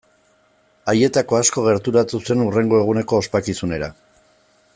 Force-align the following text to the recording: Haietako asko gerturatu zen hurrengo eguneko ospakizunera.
Haietako 0.93 1.37
asko 1.41 1.65
gerturatu 1.67 2.23
zen 2.31 2.43
hurrengo 2.47 2.81
eguneko 2.87 3.21
ospakizunera. 3.25 3.93